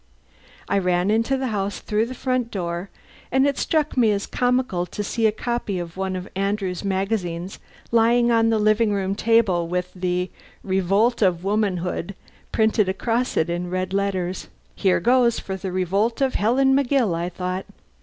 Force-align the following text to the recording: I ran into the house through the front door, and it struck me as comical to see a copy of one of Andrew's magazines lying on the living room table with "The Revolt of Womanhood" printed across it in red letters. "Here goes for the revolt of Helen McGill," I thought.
I 0.67 0.79
ran 0.79 1.11
into 1.11 1.37
the 1.37 1.49
house 1.53 1.77
through 1.79 2.07
the 2.07 2.15
front 2.15 2.49
door, 2.49 2.89
and 3.31 3.45
it 3.45 3.59
struck 3.59 3.95
me 3.95 4.09
as 4.09 4.25
comical 4.25 4.87
to 4.87 5.03
see 5.03 5.27
a 5.27 5.31
copy 5.31 5.77
of 5.77 5.95
one 5.95 6.15
of 6.15 6.27
Andrew's 6.35 6.83
magazines 6.83 7.59
lying 7.91 8.31
on 8.31 8.49
the 8.49 8.57
living 8.57 8.91
room 8.93 9.13
table 9.13 9.67
with 9.67 9.91
"The 9.95 10.31
Revolt 10.63 11.21
of 11.21 11.43
Womanhood" 11.43 12.15
printed 12.51 12.89
across 12.89 13.37
it 13.37 13.47
in 13.47 13.69
red 13.69 13.93
letters. 13.93 14.47
"Here 14.73 14.99
goes 14.99 15.37
for 15.39 15.55
the 15.55 15.71
revolt 15.71 16.19
of 16.19 16.33
Helen 16.33 16.75
McGill," 16.75 17.13
I 17.13 17.29
thought. 17.29 17.67